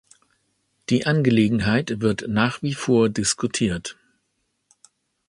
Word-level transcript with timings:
Die 0.89 1.05
Angelegenheit 1.05 1.99
wird 2.01 2.25
nach 2.27 2.63
wie 2.63 2.73
vor 2.73 3.07
diskutiert. 3.09 3.97